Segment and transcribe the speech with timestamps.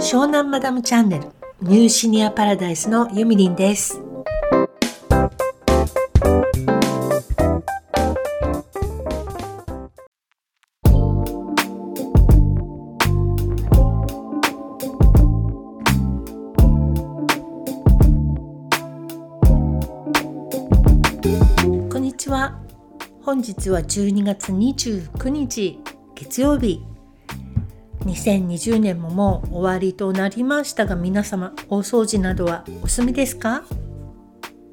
[0.00, 1.28] 湘南マダムチャンネル
[1.60, 4.00] ニューシニアパラダイスのゆみりんです。
[21.92, 22.58] こんにちは。
[23.22, 25.78] 本日は12月29日
[26.14, 26.82] 月曜日。
[28.10, 33.64] 2020年ももう終わりとなりましたが皆様大掃除などはお済みですか？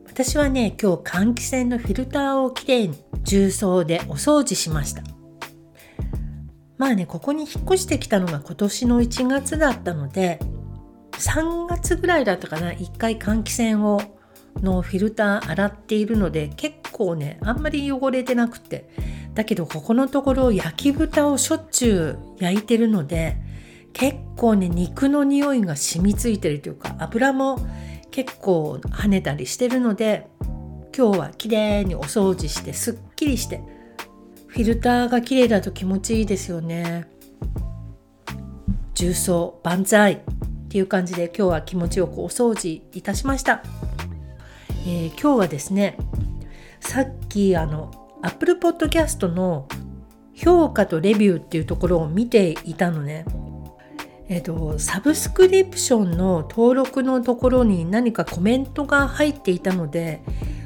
[0.05, 5.03] 私はね今日換気扇のフィルターをきれいに重曹でお掃除しました。
[6.77, 10.39] まあねここに引っ越してきたのが今年の1月だったので
[11.11, 14.01] 3月ぐらいだったかな1回換気扇を
[14.61, 18.89] のフィルター洗っているので結構ねあんまり汚れてなくて
[19.37, 23.37] だけどここのところ焼き豚をしょっちゅう焼いてるので
[23.93, 27.59] 結構ね肉の匂いが染みついてるというか油も
[28.09, 30.27] 結構跳ねたりしてるので
[30.97, 33.61] 今日は綺麗にお掃除してすっきりして
[34.47, 37.05] フィルターが綺麗だと気持ちいいですよね。
[38.95, 40.19] 重曹万歳っ
[40.69, 43.61] ていう感じで今日は気持ちよくお掃除いたしました、
[44.87, 45.95] えー、今日はですね
[46.79, 49.67] さっきあの Apple Podcast の
[50.33, 53.25] 評価とレビューっていうところを見ていたのね。
[54.29, 60.21] えっと、サブスクリプションの登録のところに何かコメントが入っていたので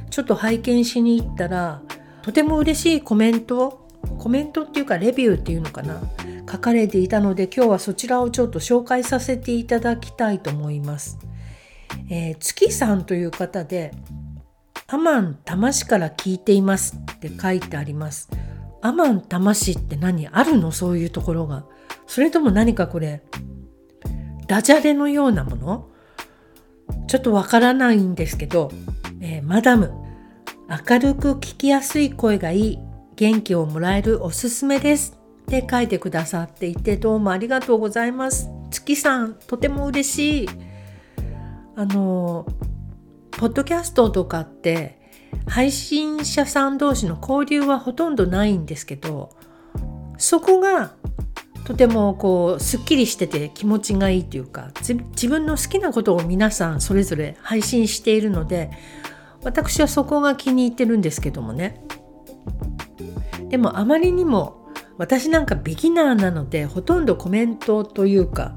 [0.09, 1.83] ちょっと拝見しに行ったら
[2.23, 6.01] とても嬉しいコメントコメントっていうかレビューっていうのかな
[6.51, 11.19] 書かれていたので今日はそちらをちょっと紹介させていただきたいと思います。
[12.09, 13.91] えー、月さんという方で
[14.93, 18.29] アマン魂から聞いていますって書いてあります。
[18.81, 20.27] アマン魂って何？
[20.27, 20.73] あるの？
[20.73, 21.63] そういうところが。
[22.07, 23.23] それとも何かこれ、
[24.47, 25.87] ダジャレのようなもの？
[27.07, 28.69] ちょっとわからないんですけど、
[29.21, 29.93] えー、マダム、
[30.67, 32.79] 明るく聞きやすい声がいい、
[33.15, 38.49] 元気をもらえるおすすめですって書いてくださっていて、どうもありがとうございます。
[38.69, 40.49] 月さん、とても嬉しい。
[41.77, 42.70] あのー
[43.41, 44.99] ポッドキャストとかって
[45.47, 49.35] 配信者さん同士の交流はほとんどないんですけど
[50.19, 50.93] そこが
[51.65, 58.69] とてもこうすっきりしてて気持ちがいいというか自分の好きなことを皆さんそれぞれ配信しているので
[59.41, 61.83] 私はそこが気に入ってるんですけどもね。
[63.49, 64.67] でもあまりにも
[64.99, 68.55] 私なんかビギナーなのでほとんどコメントというか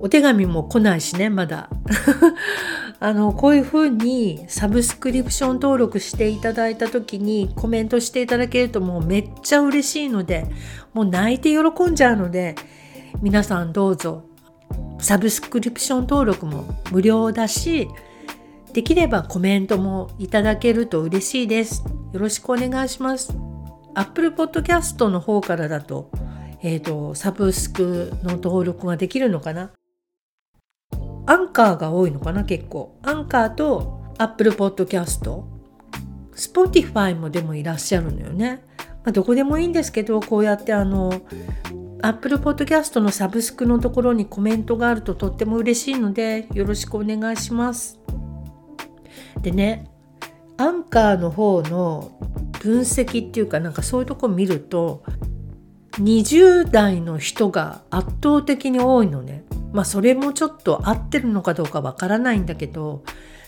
[0.00, 1.68] お手紙も来ないしねまだ。
[3.00, 10.46] あのこういうふうにサブスクリプション登録していただいた時にコメントしていただけるともうめっちゃ嬉しいので
[10.92, 12.56] もう泣いて喜んじゃうので
[13.22, 14.24] 皆さんどうぞ
[15.00, 17.88] サブスクリプション登録も無料だし
[18.72, 21.82] できればコメントもいただけると嬉しいです。
[22.12, 23.34] よろしくお願いします。
[23.94, 26.10] Apple Podcast の方からだと、
[26.62, 29.70] えっ、ー、と、サブスクの登録ができるのかな？
[31.38, 32.98] アンカーが多いのかな結構。
[33.02, 38.62] アンカーと Apple Podcast。Spotify もでもいらっしゃるのよね、
[39.04, 41.20] まあ、どこでもいいんですけどこうやってあの
[42.00, 47.98] Apple Podcast のサブスクのところにコメントがあるととっても嬉しいのでよろしくお願いします。
[49.42, 49.90] でね
[50.58, 52.12] アンカーの方の
[52.60, 55.02] 分析っていうかなんかそういうとこ見ると
[55.94, 59.44] 20代の人が圧倒的に多いのね。
[59.72, 63.04] まあそれもちょっと合ってるのかどうかわからないんだけど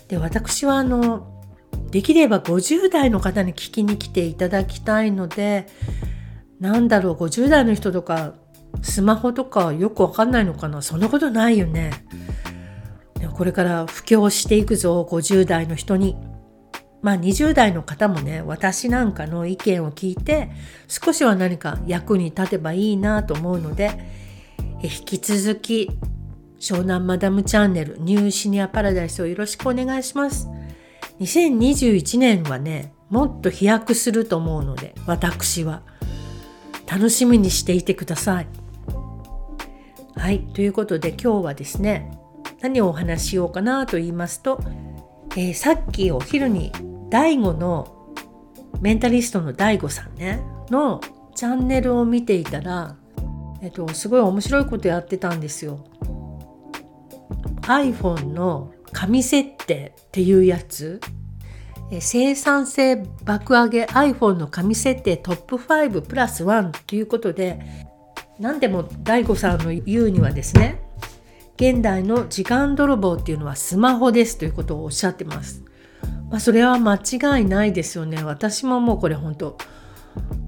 [0.08, 1.42] で私はあの
[1.90, 5.66] できれば50代の方に聞きに来ていただきたいので
[6.58, 8.34] なんだろう50代の人とか
[8.82, 10.82] スマホとかよくわかんないのかな？
[10.82, 11.90] そんなことないよね。
[13.34, 16.16] これから布教していくぞ50代の人に。
[17.02, 20.50] まあ20代の方もね私なんかの意見を聞いて
[20.86, 23.90] 少しは何か役に立てばいいなと思うので
[24.82, 25.90] 引き続き
[26.58, 30.48] 湘南マダムチャンネルニューシニアパラダイスをよろしくお願いします。
[31.20, 35.82] 2021年はね、もっと飛躍すると思うので、私は。
[36.90, 38.48] 楽しみにしていてください。
[40.16, 42.10] はい、ということで今日はですね、
[42.60, 44.60] 何をお話ししようかなと言いますと、
[45.36, 46.72] えー、さっきお昼に
[47.08, 48.14] 第五の
[48.80, 51.00] メンタリストの第五さんね、の
[51.36, 52.96] チャンネルを見ていたら、
[53.62, 55.84] えっと、すごい面白いことやってたんですよ。
[57.62, 61.00] iPhone の紙設定っていうやつ
[62.00, 67.60] 生産性爆上げ iPhone の紙設定トップ5プラス1ということで
[68.38, 70.80] 何でも DAIGO さんの言うにはですね
[71.56, 75.62] 現代の時間泥棒っていうのはスマホですということをおっしゃってます。
[76.30, 78.22] まあ、それは間違いないですよね。
[78.22, 79.58] 私ももうこれ本当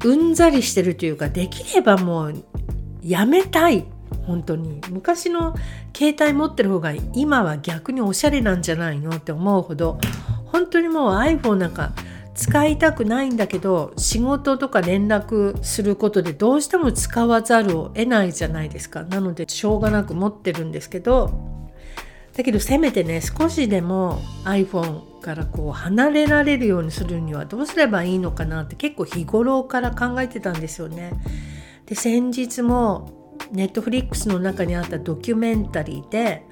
[0.05, 2.45] うんざりしてるというかできればもう
[3.03, 3.85] やめたい。
[4.27, 4.81] 本当に。
[4.91, 5.55] 昔の
[5.97, 9.99] 携帯持ってる方が今は逆におしゃれなんじゃないのって思うほど
[10.47, 11.93] 本当にもう iPhone なんか
[12.35, 19.03] 使いたくないんだけど仕事とか連絡することでどうしても使わざるを得ないじゃないですか。
[19.03, 21.31] なのでしょうがなく持ってるんですけど
[22.35, 31.13] だけどせめてね少しでも iPhone からこう離れられるようにするにはどうすればいいのかなって結構日頃から考えてたんですよね。
[31.93, 36.43] で先日もネットフリックスの中にあったドキュメンタリーで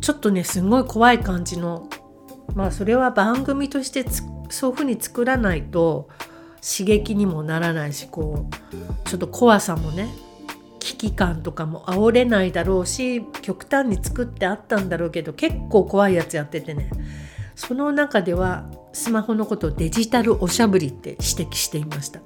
[0.00, 1.90] ちょっとねすごい怖い感じの
[2.54, 4.06] まあそれは番組として
[4.48, 6.08] そういうふうに作らないと
[6.66, 10.08] 刺激にもならないしこうちょっと怖さもね
[10.78, 16.88] 危機感とかも煽れないだろうし極端に作ってあったんだろうけど結構怖いやつやっててね。
[17.54, 22.20] その中ではスマホのことをデジタルおしゃぶりって指摘していました。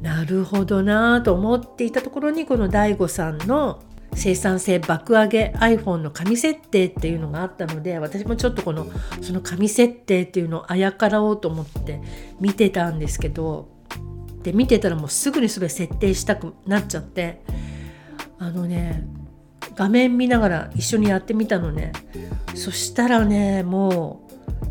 [0.00, 3.82] なるほどなと思っていたところにこの DAIGO さんの
[4.14, 8.86] 生産性爆上げ iPhone の紙設定っていうのがあったので私もちょっとこの
[9.22, 12.00] その紙設定っていうのをあやからおうと思って
[12.38, 13.68] 見てたんですけど
[14.42, 17.42] で見てたらもうすぐにそれ設定したくなっちゃって。
[18.42, 19.04] あのね
[19.76, 21.92] 画面見ながら一緒にやってみたのね。
[22.54, 24.21] そしたらねもう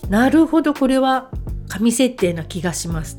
[0.09, 1.31] なるほどこれは
[1.69, 3.19] 紙設定な気がします。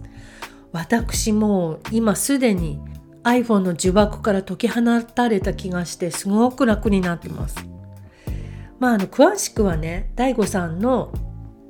[0.72, 2.80] 私も今すでに
[3.24, 7.56] iPhone の呪縛から解き放たれた気がしてすごく楽になってます。
[8.80, 11.12] まああの詳しくはね DAIGO さんの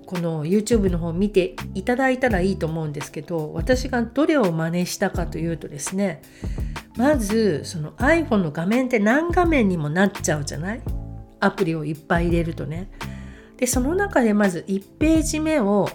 [0.05, 6.21] この YouTube の方を見ていただいたらいいと思うんですけど私がどれを真似したかというとですね
[6.97, 10.81] まずその iPhone の画面って何画面にもなっちゃうじゃない？
[11.39, 12.89] アプリをいっぱい入れるとね。
[13.57, 15.89] でその中でまず1ページ目を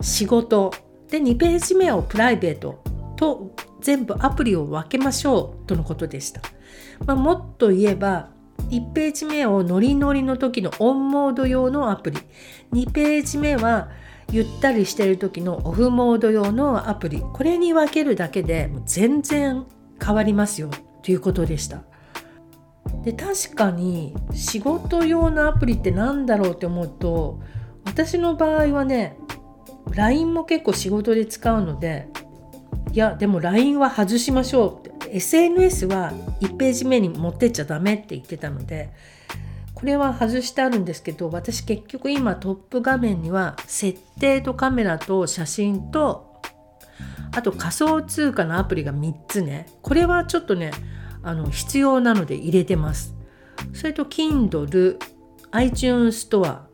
[0.00, 0.72] 仕事。
[1.08, 2.82] で2ページ目をプライベート
[3.16, 6.42] と全部アプリを分けましょうとのことでした、
[7.06, 8.28] まあ、もっと言えば
[8.70, 12.18] 1ページ目をノリノリの時のオンモード用のアプリ。
[12.72, 13.88] 2ページ目は
[14.30, 17.20] ゆったりしてる時のオフモード用のアプリ。
[17.20, 19.66] これに分けるだけで全然
[20.04, 20.70] 変わりますよ。
[21.02, 21.84] ということでした
[23.02, 27.40] で確かに仕事用のアプリって何だろうって思うと
[27.86, 29.16] 私の場合はね
[29.90, 32.08] LINE も結構仕事で使うので
[32.92, 34.97] いやでも LINE は外しましょうって。
[35.14, 38.90] SNS は1ページ目に持ってっちゃダメって言ってたので
[39.74, 46.42] これは外してあるんですけど私結局今トップ画面には設定とカメラと写真と
[47.32, 50.72] あと仮想通貨のアプリが3つねこれはちょっとね
[51.22, 53.14] あの必要なので入れてます。
[53.72, 54.98] それと Kindle、
[55.50, 56.66] iTunes ストア、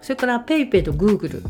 [0.00, 1.42] それから PayPay と Google。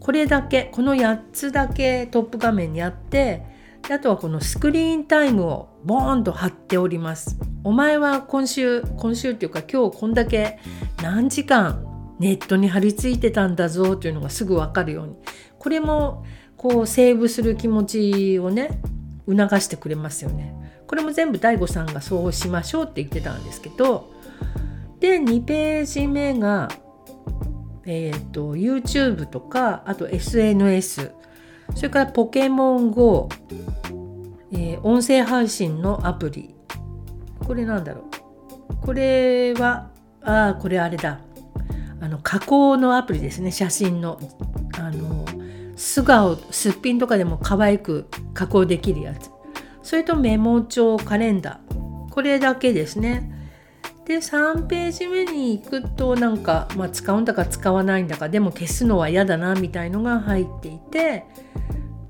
[0.00, 3.53] これだけ、この8つだけトップ画面にあって、
[3.90, 7.38] あとはこのスクリーンタイムをボーンと貼っております。
[7.64, 10.58] お前は今週、今週っていうか今日こんだけ
[11.02, 11.84] 何時間
[12.18, 15.16] ネットに貼り付いてたんだぞというのがすぐわかるように。
[15.58, 16.24] これも
[16.56, 18.80] こうセーブする気持ちをね、
[19.26, 20.54] 促してくれますよね。
[20.86, 24.12] これも全部 DAIGO さんがそうしましょうって言ってたんですけど
[25.00, 26.68] で2ページ目が、
[27.84, 31.12] えーと、YouTube とかあと SNS
[31.74, 36.54] それからポケモン GO、ー、音声配信のアプリ。
[37.38, 38.76] これなんだろう。
[38.80, 39.90] これは
[40.22, 41.20] ああこれあれだ。
[42.00, 43.50] あの加工のアプリですね。
[43.50, 44.18] 写真の。
[44.78, 45.24] あの
[45.76, 49.30] 素顔すっぴんとかでも可愛く加工できるやつ。
[49.82, 52.10] それとメモ帳カレンダー。
[52.10, 53.30] これだけですね。
[54.06, 61.24] で3ページ目に行くとなんか、まあ、使うんだか使わないんだかでも消すのは嫌だなみたいのが入っていて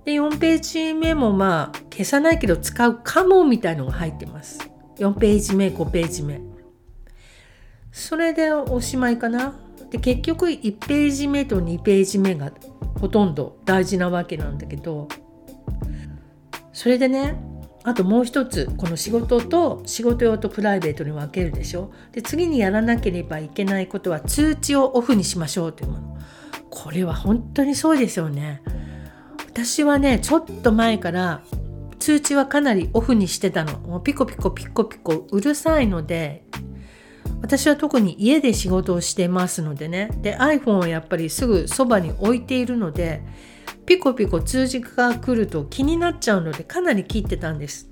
[0.04, 4.58] で4ページ目もまあ消さないけど使うかもみたいのが入ってます。
[4.98, 6.40] 4ページ目5ページ目。
[7.90, 9.54] それでおしまいかな。
[9.90, 12.52] で結局1ページ目と2ページ目が
[13.00, 15.08] ほとんど大事なわけなんだけど。
[16.72, 17.36] それでね
[17.84, 21.92] あともう一つこの仕事と仕事用とプライベートに分けるでしょ。
[22.12, 26.18] で次にやらなければいけないことは通知をオフにしましょうというもの。
[26.70, 28.62] これは本当にそうですよね。
[29.54, 31.44] 私はねちょっと前から
[32.00, 36.44] 通知はかなりオフにしてたのもうピコピコピコピコうるさいので
[37.40, 43.22] 私は特に家で仕事をしてますのでねで iPhone はやっぱりすぐそばに置いているので
[43.86, 47.88] ピコピコ通知が来ると気になっちゃうのでかなり切ってたんです。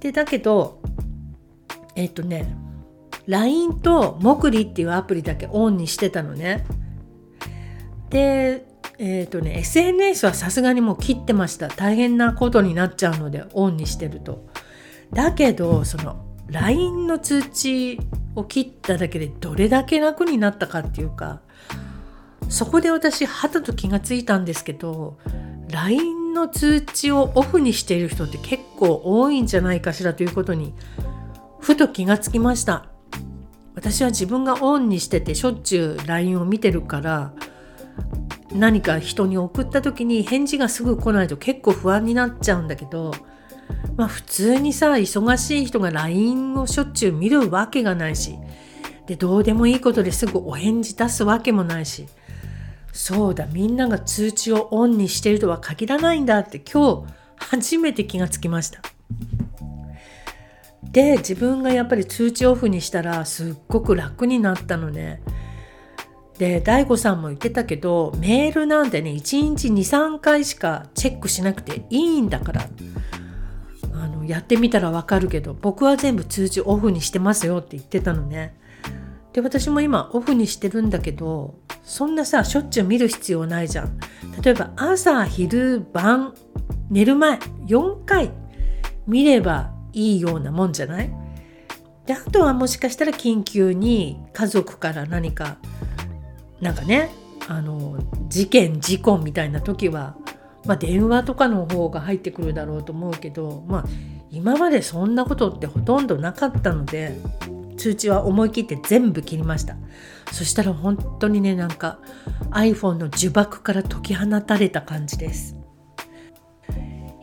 [0.00, 0.82] でだけど
[1.94, 2.52] えっ、とね
[3.28, 6.64] LINE とモクリっていうアプリだけオンにしてたのね。
[8.10, 14.46] でえっ、ー、とね SNS はさすがにもう切ってました大変なことになっちゃうのでオンにしてると。
[15.12, 17.98] だけどその LINE の通知
[18.34, 21.40] を切っただけでどれだけ楽になったかっていうか
[22.48, 25.18] そこで私はたと気がついたんですけど
[25.70, 30.74] LINE の通知をオフにしている人って結構多いんじゃないかしらということに
[31.60, 32.86] ふと気がつきました
[33.74, 37.32] 私は自分がオンにしててしょっちゅう LINE を見てるから
[38.54, 43.12] 何か人に送った時に返事がすぐ来ないと結構不安になっちゃうんだけど
[43.96, 48.38] まあ普通にさ忙しい人が LINE をしょっちゅう見るわけがないし
[49.06, 52.06] でどうでもいいことですぐお返事出すわけもないし
[52.92, 58.80] そうだみんなが通知をオンにしてるとは限らないんだって今日初めて気がつきました。
[60.92, 65.22] で自分がやっぱり通知オフにしたらすっごく楽になったのね。
[66.42, 72.66] で DAIGO さんも言ってたけどメールなんてね1日23回しかチェックしなくていいんだから
[73.94, 78.56] あのやってみたらわかるけど僕は全部通知オフにしてますよって言ってたのね。
[79.32, 84.00] で私も今オフにしてるんだけどそんなさしょっちゅう見る必要ないじゃん。
[84.42, 86.34] 例えば朝昼晩
[86.90, 88.32] 寝る前4回
[89.06, 91.10] 見ればいいようなもんじゃない？
[92.04, 95.58] であとはもしかしたら緊急に家族から何か
[96.62, 97.10] なんかね
[97.48, 100.16] あの事件事故みたいな時は、
[100.64, 103.84] まあ、電話とかの方が入ってくるだろうと思うけど、まあ、
[104.30, 107.18] 今までそんなことってほとんどなかったので
[107.76, 109.76] 通知は思い切って全部切りました。
[110.30, 111.98] そしたら本当にねなんか
[112.52, 115.56] iPhone の呪縛から解き放たれた感じです。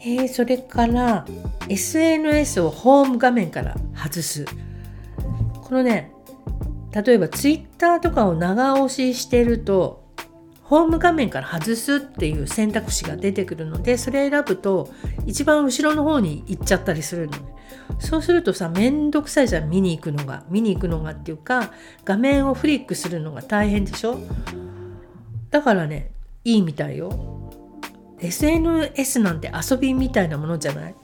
[0.01, 1.25] えー、それから
[1.69, 4.45] SNS をホーム画面から外す。
[5.61, 6.11] このね
[6.91, 10.07] 例えば Twitter とかを長押ししてると
[10.63, 14.91] ホーム画面から外すっていう選択肢が出てくるのでそれ選ぶと
[15.25, 17.39] 一番後ろの方に行っちゃったりするので
[17.99, 20.45] そうするとさめんどくさいじゃん見に行くのが。
[20.49, 21.71] 見に行くのがっていうか
[22.05, 24.19] 画面をフリックするのが大変でしょ？
[25.49, 26.11] だからね
[26.43, 27.51] いいみたいよ。
[28.19, 30.95] SNS なんて遊びみたいなものじゃない？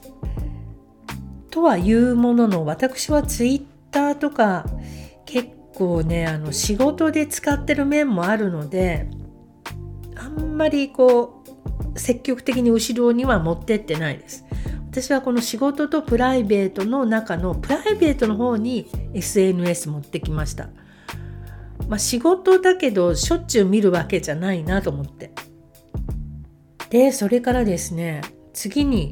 [1.50, 4.64] とはいうものの私は Twitter とか
[5.24, 9.08] 結構ねあの仕事で使ってる面もあるので
[10.16, 11.44] あんまりこ
[11.94, 14.44] う積極的に後ろには持ってってないです。
[14.90, 20.70] 私はこの仕事とプライベートの中のプライベートの方に SNS 持ってきました。
[21.88, 25.32] まあ、仕事だけどしょっちゅう見るわけじゃないなと思って。
[26.88, 28.22] でそれからですね
[28.54, 29.10] 次に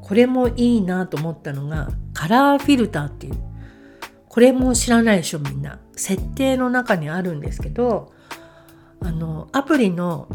[0.00, 3.34] これもいいなと思ったのがカラーフィルターっていう
[4.34, 5.78] これも知らないでしょみんな。
[5.94, 8.12] 設定の中にあるんですけど
[9.00, 10.26] あのアプリの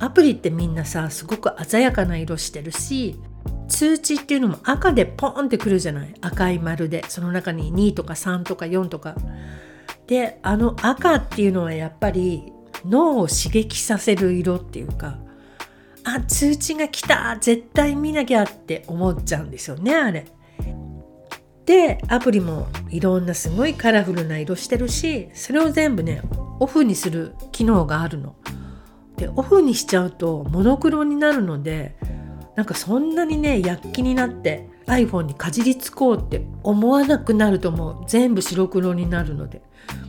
[0.00, 3.14] アプリってみんなさすごく鮮やかな色してるし
[3.68, 6.14] 通知っていうのも赤でポンってくるじゃない。
[6.20, 7.04] 赤い丸で。
[7.08, 9.14] その中に2とか3とか4とか。
[10.08, 12.52] であの赤っていうのはやっぱり
[12.84, 15.18] 脳を刺激させる色っていうか
[16.02, 20.26] あ通知が来た絶対見なきゃって思っちゃうんですよねあれ。
[21.66, 26.22] でアプリもいろんなすごいカラフルな色してるしそれを全部ね
[26.60, 28.36] オフにする機能があるの。
[29.16, 31.96] でオフにしちゃうとモノクロになるので
[32.54, 39.62] なんかそんなにね躍起になって iPhone にかじりつこうって思わなくなるともう全部白黒になるので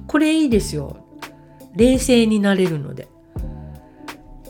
[0.07, 0.97] これいいですよ。
[1.75, 3.07] 冷静になれるので。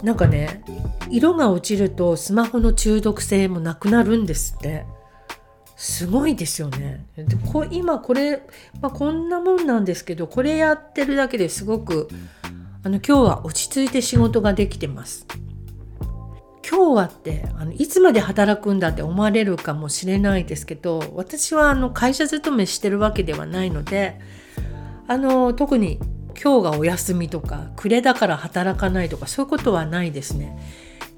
[0.04, 0.64] なんかね
[1.10, 4.86] 色が落ちるとスマホの中毒性もなくなるんですって。
[5.78, 8.42] すごいですよねでこ今これ、
[8.82, 12.10] まあ、こんなもんなんですけどこれやってるだけですごく
[12.84, 15.28] あの今日は落ち着いて仕事ができてます
[16.68, 24.20] 今日はってあのいつまで働くんだって思われるかもしれないですけど私はあの会社勤めしてるわけではないので
[25.08, 26.00] あの特に
[26.42, 30.58] 今日がお休みとか暮れだから働かないとかそういうことはないですね。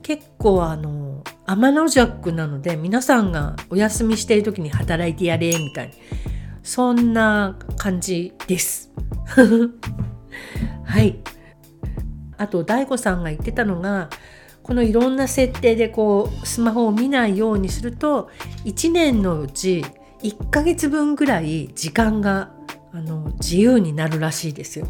[0.01, 1.08] 結構あの
[1.45, 5.93] 天の弱なので皆さんがお休みしている時に働いてやれみたいに
[6.63, 8.91] そんな感じです。
[10.85, 11.19] はい。
[12.37, 14.09] あと DAIGO さんが言ってたのが
[14.63, 18.29] このいろんな設定でこうスマホを見ないようにすると
[18.65, 19.83] 1年のうち
[20.21, 22.51] 1ヶ月分ぐらい時間が
[22.93, 24.87] あの自由になるらしいですよ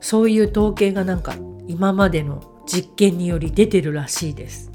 [0.00, 1.34] そういう統計がなんか
[1.68, 4.71] 今までの実験により出てるらしいです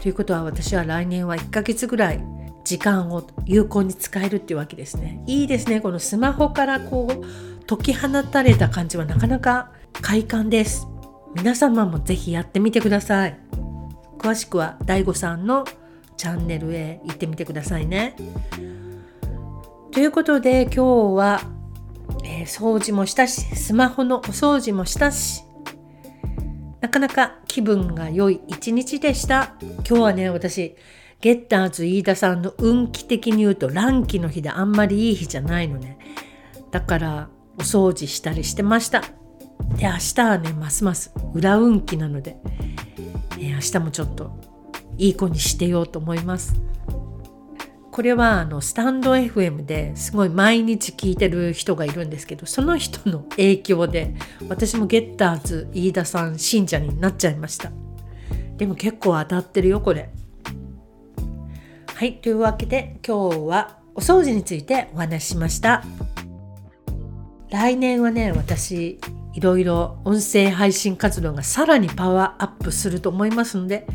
[0.00, 2.24] ということは私は来年は1ヶ月ぐらい
[2.64, 5.22] 時間を有効に使えるっていうわけですね。
[5.26, 5.80] いいですね。
[5.80, 9.70] このスマホからこう解き放たれた感じはなかなか
[10.02, 10.86] 快感です。
[11.34, 13.38] 皆様もぜひやってみてください。
[14.18, 15.64] 詳しくは DAIGO さんの
[16.16, 18.16] チャンネルへ行ってみてくださいね。
[19.92, 20.84] ということで今日
[21.16, 21.40] は、
[22.24, 25.42] えー、掃除もしたしスマホのお掃除もしたし
[26.80, 29.54] なかなか気分が良い一日でした。
[29.60, 30.76] 今日はね私
[31.20, 35.98] ゲッターズ飯田さんの運気的に言うと乱気の日であんまりいい日じゃないのね。
[36.70, 39.00] だからお掃除したりしてました。
[39.00, 42.36] で明日はねますます裏運気なので、
[43.38, 44.30] えー、明日もちょっと
[44.96, 46.54] いい子にしてようと思います。
[47.98, 54.14] これはあのスタンド FM ですごい毎日聞いてる人がいるんですけどその人の影響で
[54.48, 57.72] 私もゲッターズ飯田さん信者になっちゃいました。
[58.56, 60.10] でも結構当たってるよこれ。
[61.92, 65.82] はいというわけで今日はお掃除についてお話ししました。
[67.50, 69.00] 来年はね私
[69.34, 73.88] いろいろ音声配信活動がさらにパワーアップすると思いますので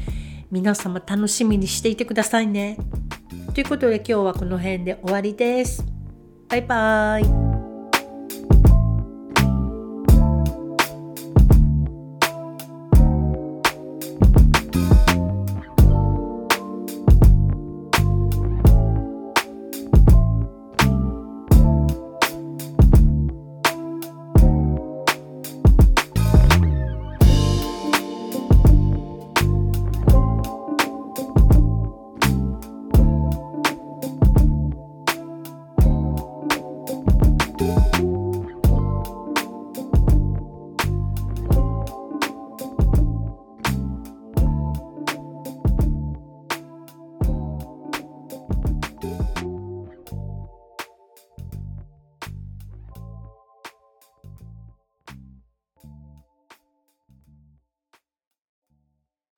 [0.51, 2.77] 皆様楽しみにしていてくださいね。
[3.53, 5.85] ということで今日はこの辺で終わりです。
[6.49, 7.42] バイバーイ。